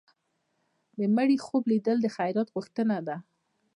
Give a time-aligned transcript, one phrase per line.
[0.97, 3.17] د مړي خوب لیدل د خیرات غوښتنه ده.